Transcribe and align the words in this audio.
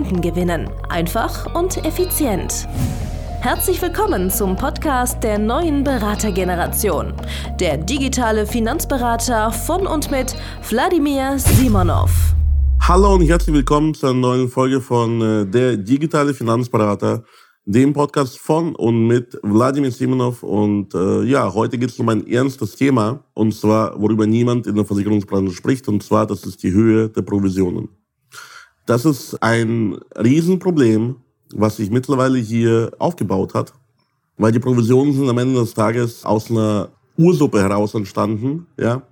Kunden 0.00 0.22
gewinnen. 0.22 0.70
Einfach 0.88 1.54
und 1.54 1.84
effizient. 1.84 2.66
Herzlich 3.42 3.82
willkommen 3.82 4.30
zum 4.30 4.56
Podcast 4.56 5.22
der 5.22 5.38
neuen 5.38 5.84
Beratergeneration. 5.84 7.12
Der 7.58 7.76
digitale 7.76 8.46
Finanzberater 8.46 9.52
von 9.52 9.86
und 9.86 10.10
mit 10.10 10.34
Wladimir 10.70 11.38
Simonov. 11.38 12.34
Hallo 12.80 13.14
und 13.14 13.28
herzlich 13.28 13.54
willkommen 13.54 13.92
zur 13.92 14.14
neuen 14.14 14.48
Folge 14.48 14.80
von 14.80 15.20
äh, 15.20 15.44
Der 15.44 15.76
digitale 15.76 16.32
Finanzberater, 16.32 17.22
dem 17.66 17.92
Podcast 17.92 18.38
von 18.38 18.74
und 18.74 19.06
mit 19.06 19.38
Wladimir 19.42 19.92
Simonov. 19.92 20.42
Und 20.42 20.94
äh, 20.94 21.24
ja, 21.24 21.52
heute 21.52 21.76
geht 21.76 21.90
es 21.90 21.98
um 21.98 22.08
ein 22.08 22.26
ernstes 22.26 22.74
Thema, 22.74 23.22
und 23.34 23.52
zwar, 23.52 24.00
worüber 24.00 24.26
niemand 24.26 24.66
in 24.66 24.76
der 24.76 24.86
Versicherungsbranche 24.86 25.52
spricht, 25.52 25.88
und 25.88 26.02
zwar, 26.02 26.26
das 26.26 26.44
ist 26.44 26.62
die 26.62 26.72
Höhe 26.72 27.10
der 27.10 27.20
Provisionen. 27.20 27.99
Das 28.90 29.04
ist 29.04 29.40
ein 29.40 30.00
Riesenproblem, 30.18 31.14
was 31.54 31.76
sich 31.76 31.92
mittlerweile 31.92 32.38
hier 32.38 32.90
aufgebaut 32.98 33.54
hat, 33.54 33.72
weil 34.36 34.50
die 34.50 34.58
Provisionen 34.58 35.14
sind 35.14 35.28
am 35.28 35.38
Ende 35.38 35.60
des 35.60 35.74
Tages 35.74 36.24
aus 36.24 36.50
einer 36.50 36.88
Ursuppe 37.16 37.60
heraus 37.60 37.94
entstanden. 37.94 38.66
Ja, 38.76 39.02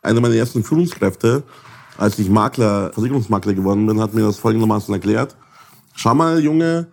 eine 0.00 0.22
meiner 0.22 0.34
ersten 0.34 0.64
Führungskräfte, 0.64 1.42
als 1.98 2.18
ich 2.18 2.30
Makler, 2.30 2.90
Versicherungsmakler 2.94 3.52
geworden 3.52 3.86
bin, 3.86 4.00
hat 4.00 4.14
mir 4.14 4.22
das 4.22 4.38
folgendermaßen 4.38 4.94
erklärt: 4.94 5.36
Schau 5.92 6.14
mal, 6.14 6.42
Junge, 6.42 6.86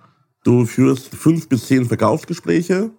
du 0.43 0.65
führst 0.65 1.15
fünf 1.15 1.47
bis 1.47 1.67
zehn 1.67 1.85
Verkaufsgespräche 1.85 2.91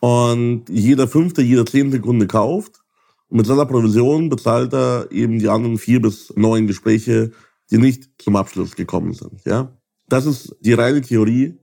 und 0.00 0.64
jeder 0.68 1.08
fünfte, 1.08 1.40
jeder 1.40 1.64
zehnte 1.64 1.98
Kunde 1.98 2.26
kauft. 2.26 2.82
Und 3.30 3.38
mit 3.38 3.46
seiner 3.46 3.64
Provision 3.64 4.28
bezahlt 4.28 4.74
er 4.74 5.10
eben 5.10 5.38
die 5.38 5.48
anderen 5.48 5.78
vier 5.78 6.02
bis 6.02 6.30
neun 6.36 6.66
Gespräche, 6.66 7.32
die 7.70 7.78
nicht 7.78 8.10
zum 8.18 8.36
Abschluss 8.36 8.74
gekommen 8.74 9.12
sind. 9.12 9.44
Ja, 9.44 9.76
das 10.08 10.26
ist 10.26 10.56
die 10.60 10.72
reine 10.72 11.00
Theorie. 11.00 11.58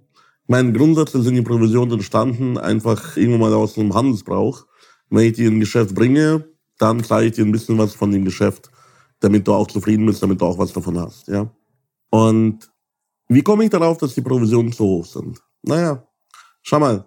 Mein 0.47 0.73
Grundsatz 0.73 1.11
sind 1.11 1.35
die 1.35 1.41
Provisionen 1.41 1.93
entstanden 1.93 2.57
einfach 2.57 3.17
irgendwann 3.17 3.51
mal 3.51 3.53
aus 3.53 3.77
einem 3.77 3.93
Handelsbrauch. 3.93 4.65
Wenn 5.09 5.25
ich 5.25 5.33
dir 5.33 5.49
ein 5.49 5.59
Geschäft 5.59 5.93
bringe, 5.93 6.47
dann 6.77 7.03
zeige 7.03 7.27
ich 7.27 7.33
dir 7.33 7.45
ein 7.45 7.51
bisschen 7.51 7.77
was 7.77 7.93
von 7.93 8.11
dem 8.11 8.23
Geschäft, 8.23 8.69
damit 9.19 9.47
du 9.47 9.53
auch 9.53 9.67
zufrieden 9.67 10.05
bist, 10.05 10.23
damit 10.23 10.39
du 10.39 10.45
auch 10.45 10.57
was 10.57 10.71
davon 10.71 10.97
hast. 10.99 11.27
Ja. 11.27 11.51
Und 12.09 12.69
wie 13.27 13.41
komme 13.41 13.65
ich 13.65 13.69
darauf, 13.69 13.97
dass 13.97 14.15
die 14.15 14.21
Provisionen 14.21 14.71
so 14.71 14.85
hoch 14.85 15.05
sind? 15.05 15.41
Naja, 15.63 16.07
schau 16.61 16.79
mal, 16.79 17.05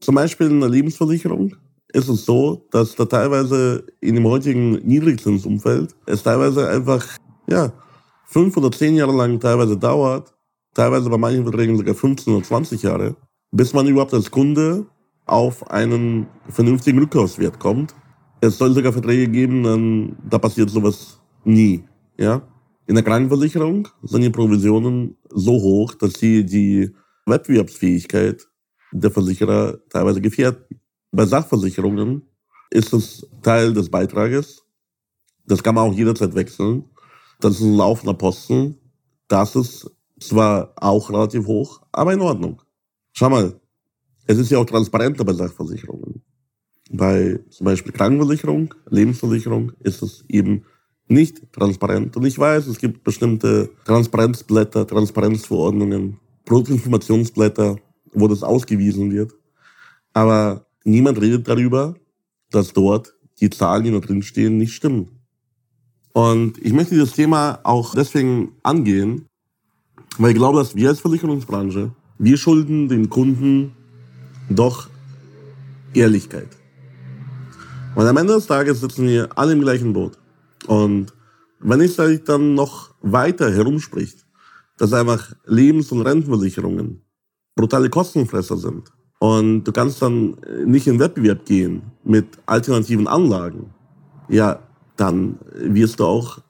zum 0.00 0.14
Beispiel 0.14 0.48
in 0.48 0.60
der 0.60 0.68
Lebensversicherung 0.68 1.56
ist 1.92 2.08
es 2.08 2.24
so, 2.26 2.66
dass 2.70 2.94
da 2.94 3.06
teilweise 3.06 3.86
in 4.00 4.14
dem 4.14 4.26
heutigen 4.26 4.72
Niedrigzinsumfeld 4.86 5.96
es 6.04 6.22
teilweise 6.22 6.68
einfach, 6.68 7.06
ja, 7.48 7.72
fünf 8.28 8.56
oder 8.56 8.70
zehn 8.70 8.94
Jahre 8.94 9.16
lang 9.16 9.40
teilweise 9.40 9.76
dauert, 9.76 10.34
teilweise 10.74 11.08
bei 11.08 11.16
manchen 11.16 11.44
Verträgen 11.44 11.76
sogar 11.76 11.94
15 11.94 12.34
oder 12.34 12.44
20 12.44 12.82
Jahre, 12.82 13.16
bis 13.50 13.72
man 13.72 13.86
überhaupt 13.88 14.14
als 14.14 14.30
Kunde 14.30 14.86
auf 15.24 15.68
einen 15.70 16.26
vernünftigen 16.48 16.98
Rückkaufswert 16.98 17.58
kommt. 17.58 17.94
Es 18.40 18.58
soll 18.58 18.72
sogar 18.72 18.92
Verträge 18.92 19.28
geben, 19.28 19.62
dann, 19.62 20.16
da 20.28 20.38
passiert 20.38 20.70
sowas 20.70 21.18
nie. 21.44 21.84
Ja? 22.18 22.42
In 22.86 22.94
der 22.94 23.04
Krankenversicherung 23.04 23.88
sind 24.02 24.22
die 24.22 24.30
Provisionen 24.30 25.16
so 25.30 25.52
hoch, 25.52 25.94
dass 25.94 26.14
sie 26.14 26.44
die 26.44 26.94
Wettbewerbsfähigkeit 27.26 28.46
der 28.92 29.10
Versicherer 29.10 29.78
teilweise 29.88 30.20
gefährden. 30.20 30.64
Bei 31.10 31.26
Sachversicherungen 31.26 32.22
ist 32.70 32.92
es 32.92 33.26
Teil 33.42 33.72
des 33.72 33.90
Beitrages. 33.90 34.62
Das 35.46 35.62
kann 35.62 35.74
man 35.74 35.90
auch 35.90 35.94
jederzeit 35.94 36.34
wechseln. 36.34 36.84
Das 37.40 37.54
ist 37.54 37.62
ein 37.62 37.74
laufender 37.74 38.14
Posten. 38.14 38.76
Das 39.28 39.54
ist 39.54 39.90
zwar 40.20 40.72
auch 40.76 41.10
relativ 41.10 41.46
hoch, 41.46 41.82
aber 41.92 42.12
in 42.12 42.20
Ordnung. 42.20 42.62
Schau 43.12 43.30
mal, 43.30 43.60
es 44.26 44.38
ist 44.38 44.50
ja 44.50 44.58
auch 44.58 44.64
transparenter 44.64 45.24
bei 45.24 45.32
Sachversicherungen. 45.32 46.22
Bei 46.90 47.38
zum 47.50 47.64
Beispiel 47.66 47.92
Krankenversicherung, 47.92 48.74
Lebensversicherung 48.88 49.72
ist 49.80 50.02
es 50.02 50.24
eben 50.28 50.64
nicht 51.06 51.52
transparent. 51.52 52.16
Und 52.16 52.26
ich 52.26 52.38
weiß, 52.38 52.66
es 52.66 52.78
gibt 52.78 53.04
bestimmte 53.04 53.70
Transparenzblätter, 53.84 54.86
Transparenzverordnungen, 54.86 56.18
Produktinformationsblätter, 56.44 57.76
wo 58.12 58.28
das 58.28 58.42
ausgewiesen 58.42 59.10
wird. 59.12 59.32
Aber 60.12 60.66
niemand 60.84 61.20
redet 61.20 61.46
darüber, 61.46 61.94
dass 62.50 62.72
dort 62.72 63.14
die 63.40 63.50
Zahlen, 63.50 63.84
die 63.84 63.90
da 63.92 64.00
drin 64.00 64.22
stehen, 64.22 64.56
nicht 64.56 64.72
stimmen. 64.72 65.17
Und 66.12 66.58
ich 66.58 66.72
möchte 66.72 66.94
dieses 66.94 67.12
Thema 67.12 67.60
auch 67.62 67.94
deswegen 67.94 68.52
angehen, 68.62 69.26
weil 70.18 70.30
ich 70.30 70.36
glaube, 70.36 70.58
dass 70.58 70.74
wir 70.74 70.88
als 70.88 71.00
Versicherungsbranche, 71.00 71.92
wir 72.18 72.36
schulden 72.36 72.88
den 72.88 73.08
Kunden 73.08 73.72
doch 74.48 74.88
Ehrlichkeit. 75.94 76.48
Und 77.94 78.06
am 78.06 78.16
Ende 78.16 78.34
des 78.34 78.46
Tages 78.46 78.80
sitzen 78.80 79.06
wir 79.06 79.28
alle 79.36 79.52
im 79.52 79.60
gleichen 79.60 79.92
Boot. 79.92 80.18
Und 80.66 81.12
wenn 81.60 81.80
es 81.80 81.96
sich 81.96 82.24
dann 82.24 82.54
noch 82.54 82.94
weiter 83.00 83.52
herumspricht, 83.52 84.24
dass 84.76 84.92
einfach 84.92 85.32
Lebens- 85.46 85.90
und 85.92 86.02
Rentenversicherungen 86.02 87.02
brutale 87.56 87.90
Kostenfresser 87.90 88.56
sind 88.56 88.92
und 89.18 89.64
du 89.64 89.72
kannst 89.72 90.00
dann 90.00 90.36
nicht 90.64 90.86
in 90.86 91.00
Wettbewerb 91.00 91.44
gehen 91.44 91.82
mit 92.04 92.26
alternativen 92.46 93.08
Anlagen, 93.08 93.70
ja, 94.28 94.60
dann 94.98 95.38
wirst 95.54 96.00
du 96.00 96.04
auch 96.04 96.40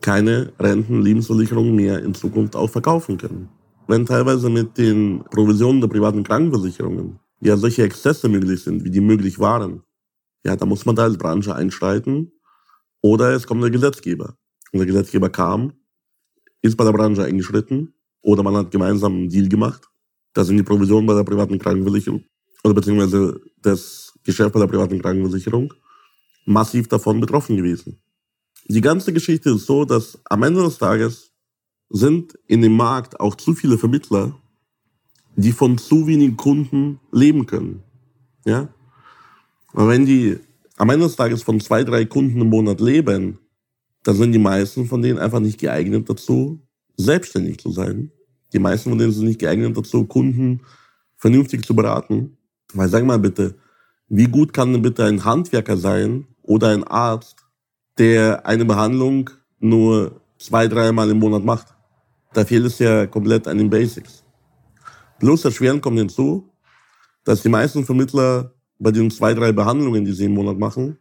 keine 0.00 0.52
Renten-Lebensversicherung 0.58 1.74
mehr 1.74 2.02
in 2.02 2.14
Zukunft 2.14 2.56
auch 2.56 2.68
verkaufen 2.68 3.16
können. 3.16 3.48
Wenn 3.86 4.04
teilweise 4.04 4.50
mit 4.50 4.76
den 4.76 5.24
Provisionen 5.30 5.80
der 5.80 5.88
privaten 5.88 6.24
Krankenversicherungen 6.24 7.20
ja 7.40 7.56
solche 7.56 7.84
Exzesse 7.84 8.28
möglich 8.28 8.62
sind, 8.62 8.84
wie 8.84 8.90
die 8.90 9.00
möglich 9.00 9.38
waren, 9.38 9.82
ja, 10.44 10.56
da 10.56 10.66
muss 10.66 10.84
man 10.84 10.96
da 10.96 11.04
als 11.04 11.16
Branche 11.16 11.54
einschreiten 11.54 12.32
oder 13.00 13.30
es 13.30 13.46
kommt 13.46 13.62
der 13.62 13.70
Gesetzgeber. 13.70 14.36
Und 14.72 14.78
der 14.78 14.86
Gesetzgeber 14.86 15.30
kam, 15.30 15.72
ist 16.62 16.76
bei 16.76 16.84
der 16.84 16.92
Branche 16.92 17.24
eingeschritten 17.24 17.94
oder 18.22 18.42
man 18.42 18.56
hat 18.56 18.70
gemeinsam 18.72 19.14
einen 19.14 19.28
Deal 19.28 19.48
gemacht. 19.48 19.88
Da 20.32 20.44
sind 20.44 20.56
die 20.56 20.62
Provisionen 20.64 21.06
bei 21.06 21.14
der 21.14 21.24
privaten 21.24 21.58
Krankenversicherung 21.58 22.24
oder 22.64 22.74
beziehungsweise 22.74 23.40
das 23.60 24.12
Geschäft 24.24 24.52
bei 24.52 24.60
der 24.60 24.66
privaten 24.66 25.00
Krankenversicherung 25.00 25.72
massiv 26.44 26.88
davon 26.88 27.20
betroffen 27.20 27.56
gewesen. 27.56 28.00
Die 28.68 28.80
ganze 28.80 29.12
Geschichte 29.12 29.50
ist 29.50 29.66
so, 29.66 29.84
dass 29.84 30.18
am 30.24 30.42
Ende 30.42 30.62
des 30.62 30.78
Tages 30.78 31.32
sind 31.90 32.38
in 32.46 32.62
dem 32.62 32.76
Markt 32.76 33.20
auch 33.20 33.34
zu 33.34 33.54
viele 33.54 33.78
Vermittler, 33.78 34.34
die 35.36 35.52
von 35.52 35.78
zu 35.78 36.06
wenigen 36.06 36.36
Kunden 36.36 37.00
leben 37.10 37.46
können. 37.46 37.82
Ja? 38.44 38.68
Aber 39.72 39.88
wenn 39.88 40.06
die 40.06 40.38
am 40.76 40.90
Ende 40.90 41.06
des 41.06 41.16
Tages 41.16 41.42
von 41.42 41.60
zwei, 41.60 41.84
drei 41.84 42.04
Kunden 42.04 42.40
im 42.40 42.48
Monat 42.48 42.80
leben, 42.80 43.38
dann 44.02 44.16
sind 44.16 44.32
die 44.32 44.38
meisten 44.38 44.86
von 44.86 45.02
denen 45.02 45.18
einfach 45.18 45.40
nicht 45.40 45.60
geeignet 45.60 46.08
dazu, 46.08 46.60
selbstständig 46.96 47.58
zu 47.58 47.70
sein. 47.70 48.10
Die 48.52 48.58
meisten 48.58 48.90
von 48.90 48.98
denen 48.98 49.12
sind 49.12 49.26
nicht 49.26 49.38
geeignet 49.38 49.76
dazu, 49.76 50.04
Kunden 50.04 50.60
vernünftig 51.16 51.64
zu 51.64 51.74
beraten. 51.74 52.36
Weil 52.74 52.88
sag 52.88 53.04
mal 53.04 53.18
bitte, 53.18 53.54
wie 54.08 54.26
gut 54.26 54.52
kann 54.52 54.72
denn 54.72 54.82
bitte 54.82 55.04
ein 55.04 55.24
Handwerker 55.24 55.76
sein, 55.76 56.26
oder 56.42 56.68
ein 56.68 56.84
Arzt, 56.84 57.36
der 57.98 58.46
eine 58.46 58.64
Behandlung 58.64 59.30
nur 59.58 60.20
zwei, 60.38 60.66
dreimal 60.68 61.10
im 61.10 61.18
Monat 61.18 61.44
macht. 61.44 61.68
Da 62.32 62.44
fehlt 62.44 62.66
es 62.66 62.78
ja 62.78 63.06
komplett 63.06 63.46
an 63.46 63.58
den 63.58 63.70
Basics. 63.70 64.24
Bloß 65.20 65.44
erschwerend 65.44 65.82
kommt 65.82 65.98
hinzu, 65.98 66.48
dass 67.24 67.42
die 67.42 67.48
meisten 67.48 67.84
Vermittler 67.84 68.52
bei 68.78 68.90
den 68.90 69.10
zwei, 69.10 69.34
drei 69.34 69.52
Behandlungen, 69.52 70.04
die 70.04 70.12
sie 70.12 70.24
im 70.24 70.34
Monat 70.34 70.58
machen, 70.58 70.98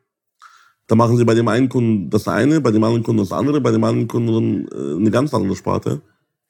da 0.87 0.95
machen 0.95 1.17
sie 1.17 1.23
bei 1.25 1.33
dem 1.33 1.47
einen 1.47 1.69
Kunden 1.69 2.09
das 2.09 2.27
eine, 2.27 2.59
bei 2.59 2.71
dem 2.71 2.83
anderen 2.83 3.03
Kunden 3.03 3.21
das 3.21 3.31
andere, 3.31 3.61
bei 3.61 3.71
dem 3.71 3.83
anderen 3.83 4.07
Kunden 4.07 4.67
äh, 4.67 4.97
eine 4.97 5.09
ganz 5.09 5.33
andere 5.33 5.55
Sparte. 5.55 6.01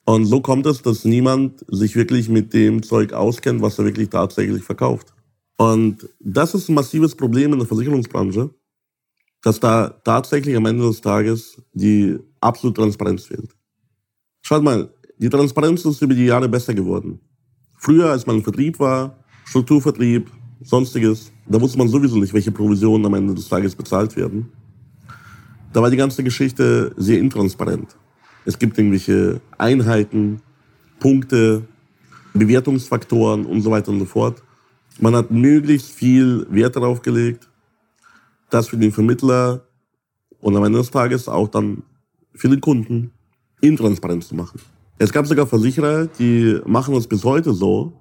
Und 0.04 0.26
so 0.26 0.42
kommt 0.42 0.66
es, 0.66 0.82
dass 0.82 1.06
niemand 1.06 1.64
sich 1.68 1.96
wirklich 1.96 2.28
mit 2.28 2.54
dem 2.54 2.82
Zeug 2.82 3.14
auskennt, 3.14 3.62
was 3.62 3.78
er 3.78 3.86
wirklich 3.86 4.10
tatsächlich 4.10 4.64
verkauft. 4.64 5.14
Und 5.58 6.10
das 6.20 6.56
ist 6.56 6.70
ein 6.70 6.74
massives 6.74 7.16
Problem 7.16 7.54
in 7.54 7.60
der 7.60 7.68
Versicherungsbranche, 7.68 8.50
dass 9.44 9.60
da 9.60 9.90
tatsächlich 10.04 10.56
am 10.56 10.66
Ende 10.66 10.88
des 10.88 11.02
Tages 11.02 11.62
die 11.74 12.18
absolute 12.40 12.82
Transparenz 12.82 13.26
fehlt. 13.26 13.56
Schaut 14.42 14.64
mal, 14.64 14.94
die 15.18 15.30
Transparenz 15.30 15.86
ist 15.86 16.02
über 16.02 16.14
die 16.14 16.26
Jahre 16.26 16.50
besser 16.50 16.74
geworden. 16.74 17.20
Früher, 17.78 18.10
als 18.10 18.26
man 18.26 18.38
im 18.38 18.44
Vertrieb 18.44 18.80
war, 18.80 19.18
Strukturvertrieb, 19.46 20.30
sonstiges, 20.62 21.32
da 21.48 21.60
wusste 21.60 21.78
man 21.78 21.88
sowieso 21.88 22.18
nicht, 22.18 22.34
welche 22.34 22.52
Provisionen 22.52 23.06
am 23.06 23.14
Ende 23.16 23.34
des 23.34 23.50
Tages 23.50 23.76
bezahlt 23.76 24.16
werden. 24.16 24.52
Da 25.74 25.82
war 25.82 25.90
die 25.90 25.98
ganze 25.98 26.24
Geschichte 26.24 26.94
sehr 26.98 27.20
intransparent. 27.20 27.96
Es 28.46 28.58
gibt 28.58 28.78
irgendwelche 28.78 29.42
Einheiten, 29.58 30.42
Punkte, 31.00 31.64
Bewertungsfaktoren 32.34 33.46
und 33.46 33.62
so 33.62 33.72
weiter 33.72 33.92
und 33.92 34.00
so 34.00 34.06
fort. 34.06 34.42
Man 35.00 35.16
hat 35.16 35.32
möglichst 35.32 35.92
viel 35.92 36.46
Wert 36.50 36.76
darauf 36.76 37.02
gelegt, 37.02 37.50
das 38.52 38.68
für 38.68 38.78
den 38.78 38.92
Vermittler 38.92 39.66
und 40.40 40.56
am 40.56 40.64
Ende 40.64 40.80
des 40.80 40.92
Tages 40.92 41.28
auch 41.28 41.48
dann 41.48 41.84
für 42.34 42.50
den 42.50 42.62
Kunden 42.62 43.12
intransparent 43.62 44.24
zu 44.24 44.36
machen. 44.36 44.60
Es 44.98 45.12
gab 45.12 45.26
sogar 45.26 45.48
Versicherer, 45.48 46.08
die 46.08 46.60
machen 46.66 46.96
es 46.96 47.08
bis 47.08 47.24
heute 47.24 47.54
so, 47.54 47.94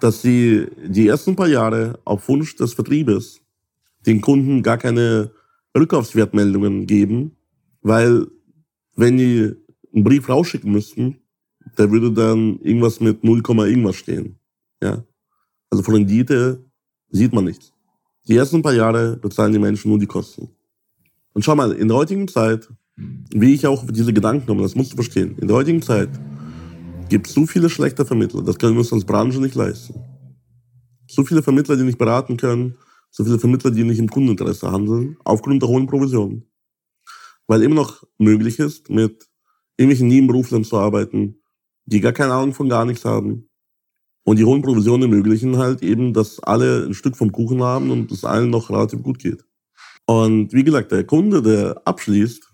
dass 0.00 0.22
sie 0.22 0.66
die 0.86 1.08
ersten 1.08 1.34
paar 1.34 1.48
Jahre 1.48 1.98
auf 2.04 2.28
Wunsch 2.28 2.54
des 2.56 2.74
Vertriebes 2.74 3.40
den 4.06 4.20
Kunden 4.20 4.62
gar 4.62 4.78
keine 4.78 5.32
Rückkaufswertmeldungen 5.76 6.86
geben, 6.86 7.36
weil 7.82 8.26
wenn 8.94 9.16
die 9.16 9.54
einen 9.92 10.04
Brief 10.04 10.28
rausschicken 10.28 10.70
müssten, 10.70 11.18
da 11.76 11.90
würde 11.90 12.12
dann 12.12 12.58
irgendwas 12.60 13.00
mit 13.00 13.24
0, 13.24 13.42
irgendwas 13.46 13.96
stehen. 13.96 14.38
Ja? 14.82 15.04
Also 15.70 15.82
von 15.82 15.94
Rendite 15.94 16.64
sieht 17.10 17.32
man 17.32 17.44
nichts. 17.44 17.72
Die 18.28 18.36
ersten 18.36 18.60
paar 18.60 18.74
Jahre 18.74 19.16
bezahlen 19.16 19.52
die 19.52 19.58
Menschen 19.58 19.88
nur 19.88 19.98
die 19.98 20.06
Kosten. 20.06 20.50
Und 21.32 21.46
schau 21.46 21.56
mal, 21.56 21.72
in 21.72 21.88
der 21.88 21.96
heutigen 21.96 22.28
Zeit, 22.28 22.68
wie 22.94 23.54
ich 23.54 23.66
auch 23.66 23.86
diese 23.90 24.12
Gedanken 24.12 24.46
komme, 24.46 24.62
das 24.62 24.74
musst 24.74 24.92
du 24.92 24.96
verstehen, 24.96 25.38
in 25.38 25.48
der 25.48 25.56
heutigen 25.56 25.80
Zeit 25.80 26.10
gibt 27.08 27.26
es 27.26 27.32
so 27.32 27.46
viele 27.46 27.70
schlechte 27.70 28.04
Vermittler, 28.04 28.42
das 28.42 28.58
können 28.58 28.74
wir 28.74 28.80
uns 28.80 28.92
als 28.92 29.06
Branche 29.06 29.40
nicht 29.40 29.54
leisten. 29.54 29.94
So 31.06 31.24
viele 31.24 31.42
Vermittler, 31.42 31.76
die 31.76 31.84
nicht 31.84 31.96
beraten 31.96 32.36
können, 32.36 32.76
so 33.10 33.24
viele 33.24 33.38
Vermittler, 33.38 33.70
die 33.70 33.82
nicht 33.82 33.98
im 33.98 34.10
Kundeninteresse 34.10 34.70
handeln, 34.70 35.16
aufgrund 35.24 35.62
der 35.62 35.70
hohen 35.70 35.86
Provisionen. 35.86 36.44
Weil 37.46 37.62
immer 37.62 37.76
noch 37.76 38.04
möglich 38.18 38.58
ist, 38.58 38.90
mit 38.90 39.26
irgendwelchen 39.78 40.08
Nebenberuflern 40.08 40.64
zu 40.64 40.76
arbeiten, 40.76 41.40
die 41.86 42.00
gar 42.00 42.12
keine 42.12 42.34
Ahnung 42.34 42.52
von 42.52 42.68
gar 42.68 42.84
nichts 42.84 43.06
haben. 43.06 43.47
Und 44.28 44.38
die 44.38 44.44
hohen 44.44 44.60
Provisionen 44.60 45.10
ermöglichen 45.10 45.56
halt 45.56 45.82
eben, 45.82 46.12
dass 46.12 46.38
alle 46.40 46.84
ein 46.84 46.92
Stück 46.92 47.16
vom 47.16 47.32
Kuchen 47.32 47.62
haben 47.62 47.90
und 47.90 48.12
es 48.12 48.26
allen 48.26 48.50
noch 48.50 48.68
relativ 48.68 49.02
gut 49.02 49.18
geht. 49.18 49.42
Und 50.04 50.52
wie 50.52 50.64
gesagt, 50.64 50.92
der 50.92 51.04
Kunde, 51.04 51.40
der 51.40 51.80
abschließt, 51.86 52.46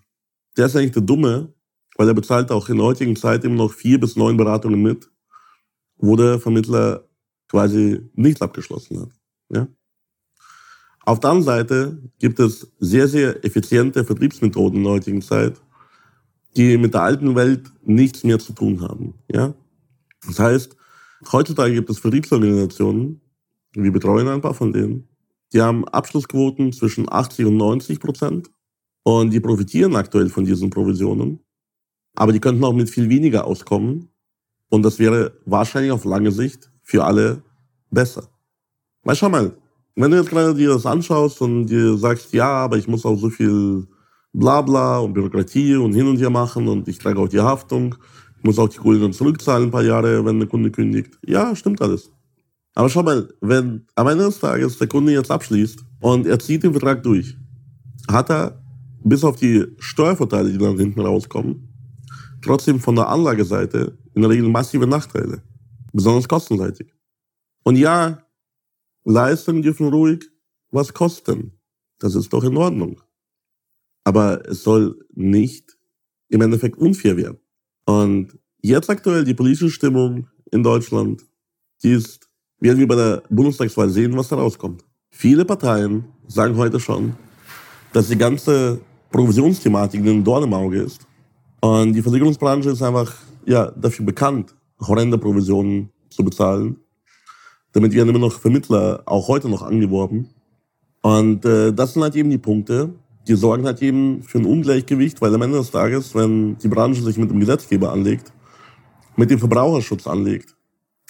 der 0.56 0.66
ist 0.66 0.76
eigentlich 0.76 0.92
der 0.92 1.02
Dumme, 1.02 1.52
weil 1.96 2.06
er 2.06 2.14
bezahlt 2.14 2.52
auch 2.52 2.68
in 2.68 2.76
der 2.76 2.86
heutigen 2.86 3.16
Zeit 3.16 3.42
immer 3.42 3.56
noch 3.56 3.72
vier 3.72 3.98
bis 3.98 4.14
neun 4.14 4.36
Beratungen 4.36 4.80
mit, 4.82 5.10
wo 5.96 6.14
der 6.14 6.38
Vermittler 6.38 7.08
quasi 7.48 8.08
nichts 8.14 8.40
abgeschlossen 8.40 9.00
hat. 9.00 9.10
Ja? 9.52 9.66
Auf 11.00 11.18
der 11.18 11.30
anderen 11.30 11.44
Seite 11.44 11.98
gibt 12.20 12.38
es 12.38 12.70
sehr, 12.78 13.08
sehr 13.08 13.44
effiziente 13.44 14.04
Vertriebsmethoden 14.04 14.78
in 14.78 14.84
der 14.84 14.92
heutigen 14.92 15.22
Zeit, 15.22 15.60
die 16.56 16.78
mit 16.78 16.94
der 16.94 17.02
alten 17.02 17.34
Welt 17.34 17.72
nichts 17.82 18.22
mehr 18.22 18.38
zu 18.38 18.52
tun 18.52 18.80
haben. 18.80 19.14
Ja? 19.28 19.54
Das 20.24 20.38
heißt, 20.38 20.76
heutzutage 21.32 21.74
gibt 21.74 21.90
es 21.90 21.98
Vertriebsorganisationen, 21.98 23.20
wir 23.72 23.92
betreuen 23.92 24.28
ein 24.28 24.40
paar 24.40 24.54
von 24.54 24.72
denen, 24.72 25.08
die 25.52 25.60
haben 25.60 25.86
Abschlussquoten 25.88 26.72
zwischen 26.72 27.10
80 27.10 27.46
und 27.46 27.56
90 27.56 28.00
Prozent 28.00 28.50
und 29.04 29.30
die 29.30 29.40
profitieren 29.40 29.94
aktuell 29.96 30.28
von 30.28 30.44
diesen 30.44 30.70
Provisionen. 30.70 31.40
Aber 32.16 32.32
die 32.32 32.40
könnten 32.40 32.64
auch 32.64 32.72
mit 32.72 32.90
viel 32.90 33.08
weniger 33.08 33.44
auskommen. 33.44 34.08
Und 34.70 34.82
das 34.82 34.98
wäre 34.98 35.38
wahrscheinlich 35.44 35.92
auf 35.92 36.04
lange 36.04 36.32
Sicht 36.32 36.70
für 36.82 37.04
alle 37.04 37.42
besser. 37.90 38.28
Weil 39.02 39.16
schau 39.16 39.28
mal, 39.28 39.56
wenn 39.94 40.10
du 40.10 40.16
jetzt 40.16 40.30
gerade 40.30 40.54
dir 40.54 40.70
das 40.70 40.86
anschaust 40.86 41.40
und 41.40 41.66
dir 41.66 41.96
sagst, 41.96 42.32
ja, 42.32 42.48
aber 42.48 42.76
ich 42.76 42.88
muss 42.88 43.04
auch 43.04 43.16
so 43.16 43.30
viel 43.30 43.86
Blabla 44.32 44.98
und 44.98 45.12
Bürokratie 45.14 45.76
und 45.76 45.94
hin 45.94 46.08
und 46.08 46.18
her 46.18 46.30
machen 46.30 46.66
und 46.66 46.88
ich 46.88 46.98
trage 46.98 47.20
auch 47.20 47.28
die 47.28 47.40
Haftung, 47.40 47.94
muss 48.44 48.58
auch 48.58 48.68
die 48.68 48.78
Kohle 48.78 49.00
dann 49.00 49.12
zurückzahlen 49.12 49.68
ein 49.68 49.70
paar 49.70 49.82
Jahre, 49.82 50.24
wenn 50.24 50.38
der 50.38 50.48
Kunde 50.48 50.70
kündigt. 50.70 51.18
Ja, 51.26 51.56
stimmt 51.56 51.80
alles. 51.80 52.10
Aber 52.74 52.88
schau 52.88 53.02
mal, 53.02 53.32
wenn 53.40 53.86
am 53.94 54.08
Ende 54.08 54.24
des 54.24 54.40
Tages 54.40 54.78
der 54.78 54.88
Kunde 54.88 55.12
jetzt 55.12 55.30
abschließt 55.30 55.84
und 56.00 56.26
er 56.26 56.38
zieht 56.38 56.62
den 56.62 56.72
Vertrag 56.72 57.02
durch, 57.02 57.36
hat 58.08 58.30
er 58.30 58.62
bis 59.02 59.24
auf 59.24 59.36
die 59.36 59.64
Steuervorteile, 59.78 60.50
die 60.50 60.58
dann 60.58 60.78
hinten 60.78 61.00
rauskommen, 61.00 61.68
trotzdem 62.42 62.80
von 62.80 62.96
der 62.96 63.08
Anlageseite 63.08 63.96
in 64.14 64.22
der 64.22 64.30
Regel 64.30 64.48
massive 64.48 64.86
Nachteile, 64.86 65.42
besonders 65.92 66.28
kostenseitig. 66.28 66.92
Und 67.62 67.76
ja, 67.76 68.22
Leistungen 69.04 69.62
dürfen 69.62 69.88
ruhig 69.88 70.28
was 70.70 70.92
kosten. 70.92 71.58
Das 71.98 72.14
ist 72.14 72.32
doch 72.32 72.44
in 72.44 72.56
Ordnung. 72.56 73.00
Aber 74.02 74.46
es 74.48 74.62
soll 74.62 74.98
nicht 75.14 75.78
im 76.28 76.40
Endeffekt 76.40 76.76
unfair 76.76 77.16
werden. 77.16 77.38
Und 77.84 78.38
jetzt 78.62 78.88
aktuell 78.90 79.24
die 79.24 79.34
politische 79.34 79.70
Stimmung 79.70 80.28
in 80.50 80.62
Deutschland, 80.62 81.22
die 81.82 81.92
ist, 81.92 82.28
werden 82.60 82.78
wir 82.78 82.88
bei 82.88 82.96
der 82.96 83.22
Bundestagswahl 83.28 83.90
sehen, 83.90 84.16
was 84.16 84.28
da 84.28 84.36
rauskommt. 84.36 84.84
Viele 85.10 85.44
Parteien 85.44 86.04
sagen 86.26 86.56
heute 86.56 86.80
schon, 86.80 87.14
dass 87.92 88.08
die 88.08 88.18
ganze 88.18 88.80
Provisionsthematik 89.10 90.04
ein 90.04 90.24
Dorn 90.24 90.44
im 90.44 90.54
Auge 90.54 90.82
ist. 90.82 91.06
Und 91.60 91.92
die 91.92 92.02
Versicherungsbranche 92.02 92.70
ist 92.70 92.82
einfach 92.82 93.14
ja, 93.46 93.70
dafür 93.70 94.06
bekannt, 94.06 94.54
horrende 94.80 95.18
Provisionen 95.18 95.90
zu 96.10 96.24
bezahlen. 96.24 96.76
Damit 97.72 97.92
werden 97.92 98.08
immer 98.08 98.18
noch 98.18 98.40
Vermittler 98.40 99.02
auch 99.06 99.28
heute 99.28 99.48
noch 99.48 99.62
angeworben. 99.62 100.30
Und 101.02 101.44
äh, 101.44 101.72
das 101.72 101.92
sind 101.92 102.02
halt 102.02 102.16
eben 102.16 102.30
die 102.30 102.38
Punkte, 102.38 102.94
die 103.26 103.34
sorgen 103.34 103.64
halt 103.64 103.80
eben 103.82 104.22
für 104.22 104.38
ein 104.38 104.44
Ungleichgewicht, 104.44 105.20
weil 105.20 105.34
am 105.34 105.42
Ende 105.42 105.58
des 105.58 105.70
Tages, 105.70 106.14
wenn 106.14 106.58
die 106.58 106.68
Branche 106.68 107.02
sich 107.02 107.16
mit 107.16 107.30
dem 107.30 107.40
Gesetzgeber 107.40 107.92
anlegt, 107.92 108.32
mit 109.16 109.30
dem 109.30 109.38
Verbraucherschutz 109.38 110.06
anlegt, 110.06 110.54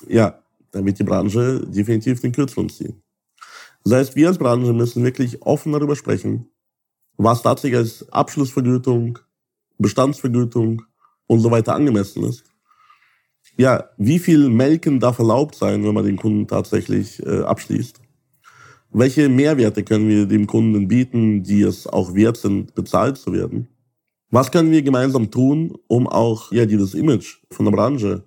ja, 0.08 0.38
dann 0.70 0.84
wird 0.84 0.99
die 0.99 1.05
Branche 1.05 1.64
definitiv 1.66 2.20
den 2.20 2.32
Kürzeren 2.32 2.69
ziehen. 2.69 3.02
Das 3.84 3.94
heißt, 3.94 4.16
wir 4.16 4.28
als 4.28 4.38
Branche 4.38 4.72
müssen 4.72 5.05
wirklich 5.05 5.43
offen 5.43 5.72
darüber 5.72 5.96
sprechen, 5.96 6.49
was 7.16 7.43
tatsächlich 7.43 7.78
als 7.78 8.08
Abschlussvergütung, 8.12 9.19
Bestandsvergütung 9.78 10.82
und 11.26 11.40
so 11.40 11.50
weiter 11.50 11.75
angemessen 11.75 12.25
ist. 12.25 12.44
Ja, 13.56 13.90
wie 13.99 14.19
viel 14.19 14.49
Melken 14.49 15.00
darf 15.00 15.18
erlaubt 15.18 15.54
sein, 15.54 15.85
wenn 15.85 15.94
man 15.94 16.04
den 16.04 16.16
Kunden 16.16 16.49
tatsächlich 16.49 17.25
äh, 17.25 17.42
abschließt? 17.42 18.00
Welche 18.96 19.28
Mehrwerte 19.28 19.82
können 19.82 20.08
wir 20.08 20.24
dem 20.24 20.46
Kunden 20.46 20.86
bieten, 20.86 21.42
die 21.42 21.62
es 21.62 21.88
auch 21.88 22.14
wert 22.14 22.36
sind, 22.36 22.76
bezahlt 22.76 23.18
zu 23.18 23.32
werden? 23.32 23.66
Was 24.30 24.52
können 24.52 24.70
wir 24.70 24.82
gemeinsam 24.82 25.32
tun, 25.32 25.76
um 25.88 26.06
auch 26.06 26.52
ja, 26.52 26.64
dieses 26.64 26.94
Image 26.94 27.38
von 27.50 27.64
der 27.64 27.72
Branche 27.72 28.22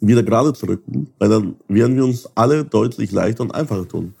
wieder 0.00 0.22
gerade 0.22 0.54
zu 0.54 0.64
rücken? 0.64 1.12
Weil 1.18 1.28
dann 1.28 1.56
werden 1.68 1.96
wir 1.96 2.04
uns 2.06 2.26
alle 2.34 2.64
deutlich 2.64 3.12
leichter 3.12 3.42
und 3.42 3.54
einfacher 3.54 3.86
tun. 3.86 4.14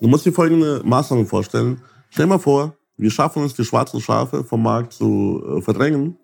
Du 0.00 0.08
musst 0.08 0.24
dir 0.24 0.32
folgende 0.32 0.80
Maßnahmen 0.82 1.26
vorstellen. 1.26 1.82
Stell 2.08 2.24
dir 2.24 2.30
mal 2.30 2.38
vor, 2.38 2.74
wir 2.96 3.10
schaffen 3.10 3.44
es, 3.44 3.52
die 3.52 3.64
schwarzen 3.64 4.00
Schafe 4.00 4.42
vom 4.42 4.62
Markt 4.62 4.94
zu 4.94 5.44
äh, 5.46 5.60
verdrängen. 5.60 6.16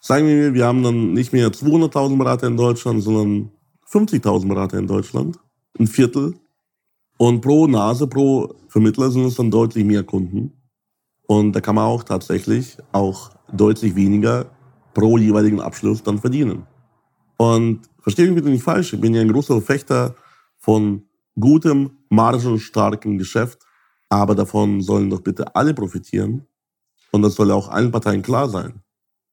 Sagen 0.00 0.26
wir, 0.26 0.52
wir 0.52 0.66
haben 0.66 0.82
dann 0.82 1.14
nicht 1.14 1.32
mehr 1.32 1.48
200.000 1.48 2.18
Berater 2.18 2.46
in 2.46 2.58
Deutschland, 2.58 3.02
sondern 3.02 3.52
50.000 3.90 4.48
Berater 4.48 4.78
in 4.78 4.86
Deutschland. 4.86 5.38
Ein 5.78 5.86
Viertel. 5.86 6.34
Und 7.18 7.40
pro 7.40 7.66
Nase, 7.66 8.06
pro 8.06 8.54
Vermittler 8.68 9.10
sind 9.10 9.24
es 9.24 9.34
dann 9.34 9.50
deutlich 9.50 9.84
mehr 9.84 10.04
Kunden. 10.04 10.52
Und 11.26 11.52
da 11.52 11.60
kann 11.60 11.74
man 11.74 11.84
auch 11.84 12.04
tatsächlich 12.04 12.78
auch 12.92 13.30
deutlich 13.52 13.96
weniger 13.96 14.46
pro 14.94 15.18
jeweiligen 15.18 15.60
Abschluss 15.60 16.02
dann 16.02 16.18
verdienen. 16.18 16.66
Und 17.36 17.80
verstehe 18.00 18.26
mich 18.26 18.36
bitte 18.36 18.50
nicht 18.50 18.62
falsch, 18.62 18.92
ich 18.92 19.00
bin 19.00 19.14
ja 19.14 19.20
ein 19.20 19.32
großer 19.32 19.54
Verfechter 19.54 20.14
von 20.58 21.02
gutem, 21.38 21.90
margenstarken 22.08 23.18
Geschäft. 23.18 23.58
Aber 24.08 24.34
davon 24.34 24.80
sollen 24.80 25.10
doch 25.10 25.20
bitte 25.20 25.54
alle 25.54 25.74
profitieren. 25.74 26.46
Und 27.10 27.22
das 27.22 27.34
soll 27.34 27.50
auch 27.50 27.68
allen 27.68 27.90
Parteien 27.90 28.22
klar 28.22 28.48
sein. 28.48 28.80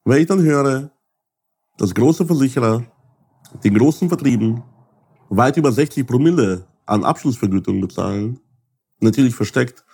Wenn 0.04 0.20
ich 0.20 0.26
dann 0.26 0.42
höre, 0.42 0.90
dass 1.78 1.94
große 1.94 2.26
Versicherer 2.26 2.84
den 3.64 3.74
großen 3.74 4.08
Vertrieben 4.08 4.62
weit 5.28 5.56
über 5.56 5.72
60 5.72 6.06
Promille 6.06 6.66
an 6.86 7.04
Abschlussvergütung 7.04 7.80
bezahlen, 7.80 8.40
natürlich 9.00 9.34
versteckt 9.34 9.84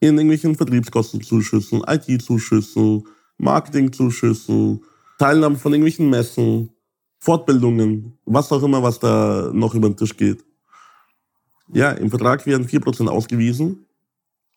in 0.00 0.16
irgendwelchen 0.16 0.54
Vertriebskostenzuschüssen, 0.54 1.82
IT-Zuschüssen, 1.86 3.04
Marketingzuschüssen, 3.38 4.84
Teilnahme 5.18 5.56
von 5.56 5.72
irgendwelchen 5.72 6.10
Messen, 6.10 6.70
Fortbildungen, 7.18 8.18
was 8.24 8.50
auch 8.52 8.62
immer, 8.62 8.82
was 8.82 8.98
da 8.98 9.50
noch 9.52 9.74
über 9.74 9.88
den 9.88 9.96
Tisch 9.96 10.16
geht. 10.16 10.44
Ja, 11.72 11.92
im 11.92 12.10
Vertrag 12.10 12.44
werden 12.46 12.66
4% 12.66 13.08
ausgewiesen 13.08 13.86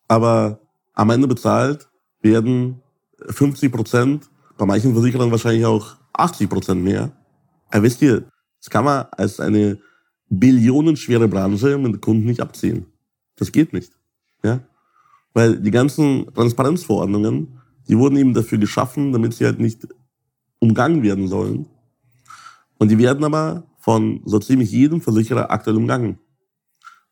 aber 0.08 0.60
am 0.94 1.10
Ende 1.10 1.26
bezahlt 1.26 1.88
werden 2.20 2.82
50 3.28 3.72
Prozent 3.72 4.30
Bei 4.58 4.64
manchen 4.64 4.94
Versicherern 4.94 5.30
wahrscheinlich 5.30 5.66
auch 5.66 5.96
80 6.14 6.48
Prozent 6.48 6.82
mehr. 6.82 7.12
Aber 7.70 7.82
wisst 7.82 8.00
ihr, 8.00 8.24
das 8.58 8.70
kann 8.70 8.86
man 8.86 9.06
als 9.12 9.38
eine 9.38 9.78
billionenschwere 10.28 11.28
Branche 11.28 11.78
mit 11.78 12.00
Kunden 12.00 12.26
nicht 12.26 12.40
abziehen. 12.40 12.86
Das 13.36 13.52
geht 13.52 13.72
nicht. 13.72 13.92
Ja? 14.42 14.60
Weil 15.34 15.60
die 15.60 15.70
ganzen 15.70 16.32
Transparenzverordnungen, 16.34 17.60
die 17.88 17.98
wurden 17.98 18.16
eben 18.16 18.34
dafür 18.34 18.58
geschaffen, 18.58 19.12
damit 19.12 19.34
sie 19.34 19.44
halt 19.44 19.60
nicht 19.60 19.86
umgangen 20.58 21.02
werden 21.02 21.28
sollen. 21.28 21.66
Und 22.78 22.90
die 22.90 22.98
werden 22.98 23.24
aber 23.24 23.64
von 23.78 24.20
so 24.24 24.38
ziemlich 24.38 24.70
jedem 24.70 25.00
Versicherer 25.00 25.50
aktuell 25.50 25.76
umgangen. 25.76 26.18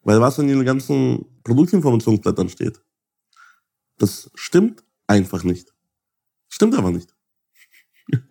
Weil 0.03 0.21
was 0.21 0.39
in 0.39 0.49
den 0.49 0.65
ganzen 0.65 1.25
Produktinformationsblättern 1.45 2.49
steht, 2.49 2.81
das 3.99 4.31
stimmt 4.35 4.85
einfach 5.07 5.45
nicht. 5.45 5.73
Stimmt 6.49 6.75
aber 6.75 6.91
nicht. 6.91 7.15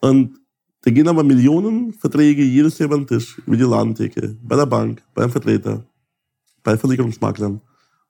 und 0.00 0.40
da 0.84 0.90
gehen 0.90 1.08
aber 1.08 1.24
Millionen 1.24 1.94
Verträge 1.94 2.42
jedes 2.42 2.78
Jahr 2.78 2.88
über 2.88 2.98
den 2.98 3.06
Tisch, 3.06 3.40
über 3.46 3.56
die 3.56 3.62
Ladentheke, 3.62 4.36
bei 4.42 4.54
der 4.54 4.66
Bank, 4.66 5.02
beim 5.14 5.30
Vertreter, 5.30 5.82
bei 6.62 6.76
Versicherungsmaklern. 6.76 7.62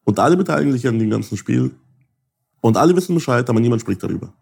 Und 0.02 0.18
alle 0.18 0.36
beteiligen 0.36 0.72
sich 0.72 0.88
an 0.88 0.98
dem 0.98 1.08
ganzen 1.08 1.36
Spiel. 1.36 1.70
Und 2.60 2.76
alle 2.76 2.96
wissen 2.96 3.14
Bescheid, 3.14 3.48
aber 3.48 3.60
niemand 3.60 3.82
spricht 3.82 4.02
darüber. 4.02 4.34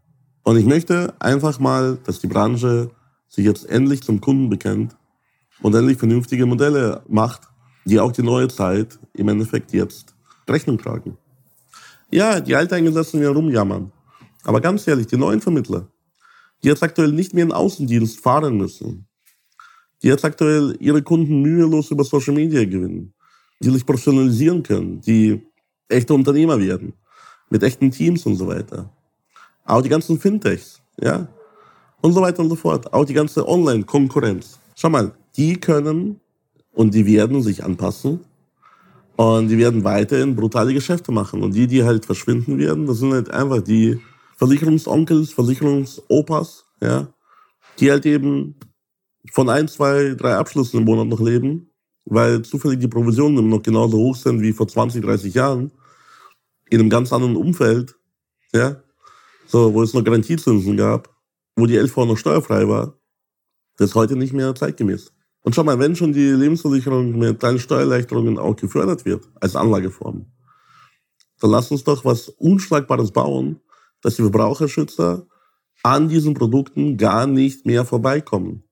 Und 0.45 0.57
ich 0.57 0.65
möchte 0.65 1.12
einfach 1.21 1.61
mal, 1.61 1.99
dass 2.05 2.21
die 2.21 2.27
Branche 2.27 2.91
sich 3.29 3.45
jetzt 3.45 3.69
endlich 3.69 4.03
zum 4.03 4.23
Kunden 4.23 4.49
bekennt 4.49 4.97
und 5.61 5.75
endlich 5.75 5.99
vernünftige 5.99 6.47
Modelle 6.47 7.03
macht, 7.09 7.43
die 7.85 8.01
auch 8.01 8.12
die 8.12 8.23
neue 8.23 8.49
Zeit 8.49 8.99
im 9.12 9.29
Endeffekt 9.29 9.75
jetzt 9.75 10.15
Rechnung 10.49 10.79
tragen. 10.79 11.19
Ja, 12.11 12.41
die 12.41 12.57
Alteingesessenen 12.57 13.23
wieder 13.23 13.35
rumjammern. 13.35 13.93
Aber 14.45 14.62
ganz 14.62 14.87
ehrlich, 14.89 15.07
die 15.07 15.19
neuen 15.19 15.43
Vermittler, 15.43 15.87
die 16.62 16.69
jetzt 16.69 16.83
aktuell 16.83 17.12
nicht 17.12 17.35
mehr 17.35 17.45
in 17.45 17.52
Außendienst 17.52 18.21
fahren 18.21 18.57
müssen, 18.57 19.07
die 20.02 20.09
jetzt 20.09 20.25
aktuell 20.25 20.76
ihre 20.81 21.02
Kunden 21.02 21.42
mühelos 21.42 21.90
über 21.90 22.04
Social 22.04 22.35
Media 22.35 22.64
gewinnen, 22.64 23.14
die 23.61 23.71
sich 23.71 23.87
professionalisieren 23.87 24.62
können, 24.62 25.00
die 25.00 25.42
echte 25.88 26.14
Unternehmer 26.14 26.59
werden, 26.59 26.95
mit 27.50 27.62
echten 27.62 27.90
Teams 27.90 28.26
und 28.26 28.37
so 28.37 28.47
weiter. 28.47 28.90
Auch 29.64 29.83
die 29.83 29.88
ganzen 29.88 30.19
Fintechs, 30.19 30.81
ja, 31.00 31.28
und 32.00 32.12
so 32.12 32.21
weiter 32.21 32.42
und 32.42 32.49
so 32.49 32.57
fort. 32.57 32.92
Auch 32.92 33.04
die 33.04 33.14
ganze 33.14 33.49
Online-Konkurrenz. 33.49 34.59
Schau 34.75 34.90
mal, 34.90 35.12
die 35.37 35.57
können 35.57 36.21
und 36.73 36.95
die 36.95 37.07
werden 37.07 37.42
sich 37.42 37.64
anpassen 37.64 38.21
und 39.16 39.49
die 39.49 39.59
werden 39.59 39.85
weiterhin 39.85 40.35
brutale 40.35 40.75
Geschäfte 40.75 41.12
machen. 41.12 41.42
Und 41.42 41.54
die, 41.54 41.66
die 41.66 41.85
halt 41.85 42.04
verschwinden 42.04 42.59
werden, 42.59 42.87
das 42.87 42.99
sind 42.99 43.12
halt 43.12 43.31
einfach 43.31 43.62
die 43.62 44.00
Versicherungsonkels, 44.43 45.33
Versicherungsopas, 45.33 46.65
ja, 46.81 47.15
die 47.79 47.93
halt 47.93 48.05
eben 48.07 48.57
von 49.31 49.49
ein, 49.49 49.69
zwei, 49.69 50.17
drei 50.17 50.35
Abschlüssen 50.35 50.81
im 50.81 50.85
Monat 50.85 51.07
noch 51.07 51.21
leben, 51.21 51.71
weil 52.07 52.43
zufällig 52.43 52.81
die 52.81 52.89
Provisionen 52.89 53.39
immer 53.39 53.57
noch 53.57 53.63
genauso 53.63 53.99
hoch 53.99 54.17
sind 54.17 54.41
wie 54.41 54.53
vor 54.53 54.67
20, 54.67 55.05
30 55.05 55.33
Jahren, 55.33 55.71
in 56.71 56.81
einem 56.81 56.91
ganz 56.91 57.13
anderen 57.13 57.37
Umfeld, 57.37 57.95
ja, 58.53 58.83
so, 59.47 59.73
wo 59.75 59.81
es 59.81 59.95
noch 59.95 60.03
Garantiezinsen 60.03 60.77
gab, 60.77 61.15
wo 61.55 61.67
die 61.67 61.77
LV 61.77 61.97
noch 61.99 62.19
steuerfrei 62.19 62.67
war, 62.67 62.99
das 63.77 63.91
ist 63.91 63.95
heute 63.95 64.17
nicht 64.17 64.33
mehr 64.33 64.57
zeitgemäß. 64.57 65.13
Und 65.43 65.55
schau 65.55 65.63
mal, 65.63 65.79
wenn 65.79 65.95
schon 65.95 66.13
die 66.13 66.31
Lebensversicherung 66.31 67.17
mit 67.17 67.39
kleinen 67.39 67.61
Steuererleichterungen 67.61 68.39
auch 68.39 68.57
gefördert 68.57 69.05
wird, 69.05 69.29
als 69.41 69.55
Anlageform, 69.55 70.27
dann 71.39 71.51
lass 71.51 71.71
uns 71.71 71.85
doch 71.85 72.05
was 72.05 72.29
Unschlagbares 72.29 73.13
bauen, 73.13 73.61
dass 74.02 74.16
die 74.16 74.23
Verbraucherschützer 74.23 75.26
an 75.82 76.09
diesen 76.09 76.35
Produkten 76.35 76.97
gar 76.97 77.26
nicht 77.26 77.66
mehr 77.66 77.85
vorbeikommen. 77.85 78.64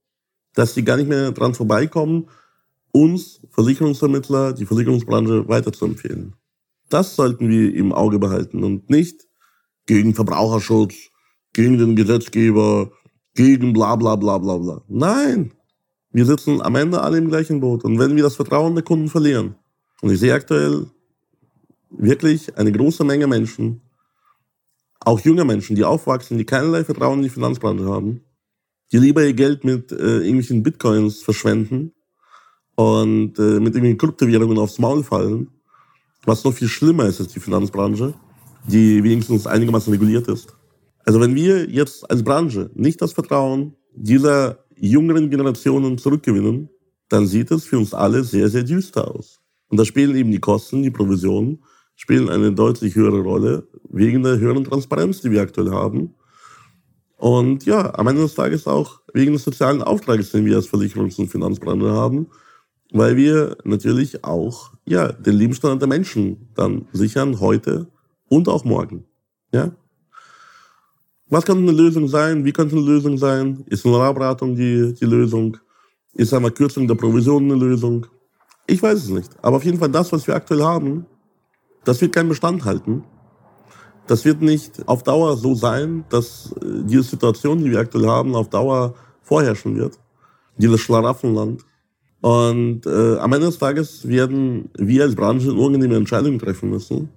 Dass 0.54 0.74
sie 0.74 0.84
gar 0.84 0.96
nicht 0.96 1.08
mehr 1.08 1.32
dran 1.32 1.54
vorbeikommen, 1.54 2.28
uns 2.92 3.40
Versicherungsvermittler, 3.50 4.52
die 4.52 4.66
Versicherungsbranche 4.66 5.48
weiterzuempfehlen. 5.48 6.34
Das 6.88 7.14
sollten 7.14 7.48
wir 7.48 7.74
im 7.74 7.92
Auge 7.92 8.18
behalten 8.18 8.64
und 8.64 8.90
nicht 8.90 9.28
gegen 9.86 10.14
Verbraucherschutz, 10.14 10.94
gegen 11.52 11.78
den 11.78 11.96
Gesetzgeber, 11.96 12.90
gegen 13.34 13.72
bla 13.72 13.96
bla 13.96 14.16
bla 14.16 14.38
bla 14.38 14.58
bla. 14.58 14.82
Nein, 14.88 15.52
wir 16.12 16.26
sitzen 16.26 16.60
am 16.60 16.74
Ende 16.74 17.00
alle 17.00 17.18
im 17.18 17.28
gleichen 17.28 17.60
Boot. 17.60 17.84
Und 17.84 17.98
wenn 17.98 18.16
wir 18.16 18.24
das 18.24 18.36
Vertrauen 18.36 18.74
der 18.74 18.84
Kunden 18.84 19.08
verlieren, 19.08 19.54
und 20.02 20.10
ich 20.10 20.18
sehe 20.18 20.34
aktuell 20.34 20.86
wirklich 21.90 22.56
eine 22.56 22.72
große 22.72 23.04
Menge 23.04 23.26
Menschen, 23.26 23.82
auch 25.00 25.20
junge 25.20 25.44
Menschen, 25.44 25.76
die 25.76 25.84
aufwachsen, 25.84 26.38
die 26.38 26.44
keinerlei 26.44 26.84
Vertrauen 26.84 27.18
in 27.18 27.24
die 27.24 27.30
Finanzbranche 27.30 27.84
haben, 27.84 28.22
die 28.92 28.98
lieber 28.98 29.24
ihr 29.24 29.34
Geld 29.34 29.64
mit 29.64 29.92
äh, 29.92 30.18
irgendwelchen 30.18 30.62
Bitcoins 30.62 31.22
verschwenden 31.22 31.92
und 32.74 33.38
äh, 33.38 33.60
mit 33.60 33.74
irgendwelchen 33.74 33.98
Kryptowährungen 33.98 34.58
aufs 34.58 34.78
Maul 34.78 35.02
fallen, 35.02 35.48
was 36.24 36.44
noch 36.44 36.52
viel 36.52 36.68
schlimmer 36.68 37.06
ist 37.06 37.20
als 37.20 37.32
die 37.32 37.40
Finanzbranche, 37.40 38.14
die 38.66 39.02
wenigstens 39.02 39.46
einigermaßen 39.46 39.92
reguliert 39.92 40.28
ist. 40.28 40.54
Also 41.04 41.20
wenn 41.20 41.34
wir 41.34 41.68
jetzt 41.70 42.08
als 42.10 42.22
Branche 42.22 42.70
nicht 42.74 43.00
das 43.00 43.12
Vertrauen 43.12 43.74
dieser 43.94 44.64
jüngeren 44.76 45.30
Generationen 45.30 45.98
zurückgewinnen, 45.98 46.68
dann 47.08 47.26
sieht 47.26 47.50
es 47.50 47.64
für 47.64 47.78
uns 47.78 47.94
alle 47.94 48.22
sehr, 48.22 48.48
sehr 48.48 48.62
düster 48.62 49.10
aus. 49.10 49.40
Und 49.68 49.78
da 49.78 49.84
spielen 49.84 50.16
eben 50.16 50.30
die 50.30 50.40
Kosten, 50.40 50.82
die 50.82 50.90
Provisionen, 50.90 51.62
spielen 52.00 52.30
eine 52.30 52.50
deutlich 52.50 52.94
höhere 52.94 53.20
Rolle 53.20 53.68
wegen 53.90 54.22
der 54.22 54.38
höheren 54.38 54.64
Transparenz, 54.64 55.20
die 55.20 55.30
wir 55.30 55.42
aktuell 55.42 55.70
haben. 55.70 56.14
Und 57.18 57.66
ja, 57.66 57.94
am 57.94 58.06
Ende 58.06 58.22
des 58.22 58.34
Tages 58.34 58.66
auch 58.66 59.02
wegen 59.12 59.34
des 59.34 59.44
sozialen 59.44 59.82
Auftrages, 59.82 60.32
den 60.32 60.46
wir 60.46 60.56
als 60.56 60.66
Versicherungs- 60.66 61.20
und 61.20 61.28
Finanzbranche 61.28 61.90
haben, 61.92 62.28
weil 62.90 63.18
wir 63.18 63.58
natürlich 63.64 64.24
auch 64.24 64.72
ja, 64.86 65.12
den 65.12 65.34
Lebensstandard 65.34 65.82
der 65.82 65.88
Menschen 65.88 66.48
dann 66.54 66.86
sichern, 66.94 67.38
heute 67.38 67.88
und 68.30 68.48
auch 68.48 68.64
morgen. 68.64 69.04
Ja? 69.52 69.70
Was 71.28 71.44
könnte 71.44 71.68
eine 71.68 71.72
Lösung 71.72 72.08
sein? 72.08 72.46
Wie 72.46 72.52
könnte 72.52 72.76
eine 72.76 72.84
Lösung 72.86 73.18
sein? 73.18 73.62
Ist 73.66 73.84
eine 73.84 73.94
Honorarberatung 73.94 74.56
die, 74.56 74.94
die 74.94 75.04
Lösung? 75.04 75.58
Ist 76.14 76.32
eine 76.32 76.50
Kürzung 76.50 76.88
der 76.88 76.94
Provision 76.94 77.44
eine 77.44 77.56
Lösung? 77.56 78.06
Ich 78.66 78.82
weiß 78.82 79.04
es 79.04 79.10
nicht. 79.10 79.30
Aber 79.42 79.58
auf 79.58 79.64
jeden 79.66 79.78
Fall 79.78 79.90
das, 79.90 80.10
was 80.10 80.26
wir 80.26 80.34
aktuell 80.34 80.62
haben, 80.62 81.04
das 81.84 82.00
wird 82.00 82.14
keinen 82.14 82.28
Bestand 82.28 82.64
halten. 82.64 83.04
Das 84.06 84.24
wird 84.24 84.42
nicht 84.42 84.88
auf 84.88 85.02
Dauer 85.02 85.36
so 85.36 85.54
sein, 85.54 86.04
dass 86.10 86.52
äh, 86.60 86.82
diese 86.84 87.02
Situation, 87.02 87.62
die 87.62 87.70
wir 87.70 87.78
aktuell 87.78 88.06
haben, 88.06 88.34
auf 88.34 88.50
Dauer 88.50 88.94
vorherrschen 89.22 89.76
wird. 89.76 89.98
Dieses 90.56 90.80
Schlaraffenland. 90.80 91.64
Und 92.20 92.86
äh, 92.86 93.16
am 93.18 93.32
Ende 93.32 93.46
des 93.46 93.58
Tages 93.58 94.06
werden 94.06 94.68
wir 94.76 95.04
als 95.04 95.14
Branche 95.14 95.52
unangenehme 95.52 95.96
Entscheidungen 95.96 96.38
treffen 96.38 96.70
müssen. 96.70 97.08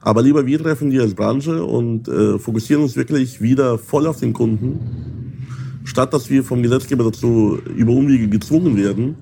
Aber 0.00 0.22
lieber 0.22 0.46
wir 0.46 0.58
treffen 0.58 0.90
die 0.90 1.00
als 1.00 1.14
Branche 1.14 1.64
und 1.64 2.06
äh, 2.06 2.38
fokussieren 2.38 2.82
uns 2.84 2.94
wirklich 2.94 3.40
wieder 3.40 3.78
voll 3.78 4.06
auf 4.06 4.20
den 4.20 4.32
Kunden, 4.32 5.46
statt 5.84 6.14
dass 6.14 6.30
wir 6.30 6.44
vom 6.44 6.62
Gesetzgeber 6.62 7.04
dazu 7.04 7.58
über 7.74 7.92
Umwege 7.92 8.28
gezwungen 8.28 8.76
werden 8.76 9.16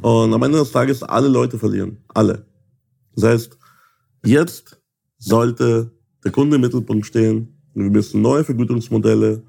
und 0.00 0.32
am 0.32 0.42
Ende 0.42 0.58
des 0.58 0.72
Tages 0.72 1.02
alle 1.02 1.28
Leute 1.28 1.58
verlieren. 1.58 1.98
Alle. 2.14 2.47
Das 3.18 3.30
heißt, 3.30 3.58
jetzt 4.24 4.80
sollte 5.18 5.90
der 6.24 6.30
Kunde 6.30 6.54
im 6.54 6.62
Mittelpunkt 6.62 7.04
stehen. 7.04 7.60
Wir 7.74 7.90
müssen 7.90 8.22
neue 8.22 8.44
Vergütungsmodelle, 8.44 9.42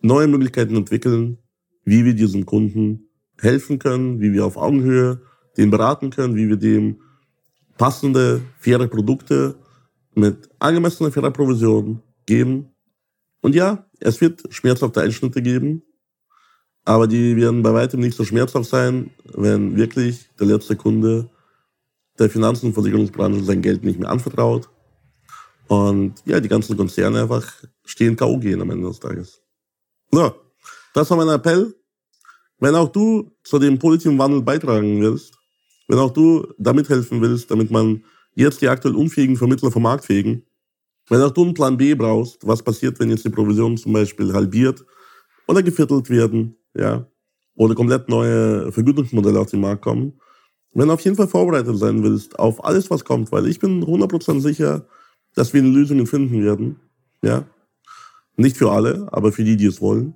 neue 0.00 0.26
Möglichkeiten 0.26 0.74
entwickeln, 0.74 1.38
wie 1.84 2.04
wir 2.04 2.14
diesem 2.14 2.44
Kunden 2.44 3.10
helfen 3.40 3.78
können, 3.78 4.20
wie 4.20 4.32
wir 4.32 4.44
auf 4.44 4.56
Augenhöhe 4.56 5.20
den 5.56 5.70
beraten 5.70 6.10
können, 6.10 6.34
wie 6.34 6.48
wir 6.48 6.56
dem 6.56 7.00
passende, 7.78 8.40
faire 8.58 8.88
Produkte 8.88 9.54
mit 10.16 10.48
angemessener, 10.58 11.12
fairer 11.12 11.30
Provision 11.30 12.02
geben. 12.26 12.70
Und 13.40 13.54
ja, 13.54 13.86
es 14.00 14.20
wird 14.20 14.52
schmerzhafte 14.52 15.00
Einschnitte 15.00 15.42
geben, 15.42 15.82
aber 16.84 17.06
die 17.06 17.36
werden 17.36 17.62
bei 17.62 17.72
weitem 17.72 18.00
nicht 18.00 18.16
so 18.16 18.24
schmerzhaft 18.24 18.68
sein, 18.68 19.10
wenn 19.32 19.76
wirklich 19.76 20.28
der 20.40 20.48
letzte 20.48 20.74
Kunde 20.74 21.30
der 22.18 22.30
Finanzen- 22.30 22.66
und 22.66 22.74
Versicherungsbranche 22.74 23.42
sein 23.42 23.62
Geld 23.62 23.84
nicht 23.84 23.98
mehr 23.98 24.10
anvertraut. 24.10 24.68
Und 25.66 26.14
ja, 26.24 26.40
die 26.40 26.48
ganzen 26.48 26.76
Konzerne 26.76 27.22
einfach 27.22 27.50
stehen 27.84 28.16
K.O. 28.16 28.38
gehen 28.38 28.60
am 28.60 28.70
Ende 28.70 28.88
des 28.88 29.00
Tages. 29.00 29.42
So, 30.10 30.34
das 30.92 31.10
war 31.10 31.16
mein 31.16 31.28
Appell. 31.28 31.74
Wenn 32.58 32.74
auch 32.74 32.88
du 32.88 33.30
zu 33.42 33.58
dem 33.58 33.78
positiven 33.78 34.18
Wandel 34.18 34.42
beitragen 34.42 35.00
willst, 35.00 35.34
wenn 35.88 35.98
auch 35.98 36.12
du 36.12 36.46
damit 36.58 36.88
helfen 36.88 37.20
willst, 37.20 37.50
damit 37.50 37.70
man 37.70 38.04
jetzt 38.34 38.60
die 38.60 38.68
aktuell 38.68 38.94
unfähigen 38.94 39.36
Vermittler 39.36 39.70
vom 39.70 39.82
Markt 39.82 40.04
fegen, 40.04 40.44
wenn 41.08 41.20
auch 41.20 41.30
du 41.30 41.42
einen 41.42 41.54
Plan 41.54 41.76
B 41.76 41.94
brauchst, 41.94 42.46
was 42.46 42.62
passiert, 42.62 42.98
wenn 42.98 43.10
jetzt 43.10 43.24
die 43.24 43.30
Provisionen 43.30 43.76
zum 43.76 43.92
Beispiel 43.92 44.32
halbiert 44.32 44.84
oder 45.46 45.62
geviertelt 45.62 46.08
werden, 46.08 46.56
ja, 46.74 47.06
oder 47.56 47.74
komplett 47.74 48.08
neue 48.08 48.72
Vergütungsmodelle 48.72 49.38
auf 49.38 49.50
den 49.50 49.60
Markt 49.60 49.82
kommen, 49.82 50.18
wenn 50.74 50.88
du 50.88 50.94
auf 50.94 51.00
jeden 51.00 51.16
Fall 51.16 51.28
vorbereitet 51.28 51.78
sein 51.78 52.02
willst 52.02 52.38
auf 52.38 52.62
alles, 52.64 52.90
was 52.90 53.04
kommt, 53.04 53.32
weil 53.32 53.46
ich 53.46 53.60
bin 53.60 53.84
100% 53.84 54.40
sicher, 54.40 54.86
dass 55.34 55.54
wir 55.54 55.62
Lösungen 55.62 56.06
finden 56.06 56.44
werden. 56.44 56.76
Ja? 57.22 57.44
Nicht 58.36 58.56
für 58.56 58.72
alle, 58.72 59.08
aber 59.12 59.30
für 59.32 59.44
die, 59.44 59.56
die 59.56 59.66
es 59.66 59.80
wollen. 59.80 60.14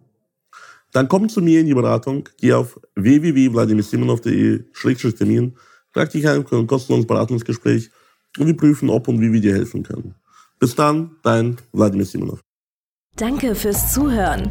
Dann 0.93 1.09
komm 1.09 1.29
zu 1.29 1.41
mir 1.41 1.61
in 1.61 1.67
die 1.67 1.75
Beratung. 1.75 2.29
Geh 2.41 2.55
auf 2.55 2.81
www.vladimirsimonov.de-termin. 2.95 5.57
Trag 5.93 6.11
dich 6.11 6.27
ein 6.29 6.47
für 6.47 6.57
ein 6.57 6.67
kostenloses 6.67 7.07
Beratungsgespräch 7.07 7.91
und 8.39 8.47
wir 8.47 8.57
prüfen, 8.57 8.89
ob 8.91 9.09
und 9.09 9.21
wie 9.21 9.33
wir 9.33 9.41
dir 9.41 9.55
helfen 9.55 9.83
können. 9.83 10.15
Bis 10.59 10.75
dann, 10.75 11.17
dein 11.23 11.57
Wladimir 11.73 12.07
Simonov. 12.07 12.41
Danke 13.17 13.55
fürs 13.55 13.93
Zuhören. 13.93 14.51